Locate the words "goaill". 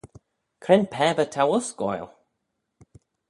1.79-2.09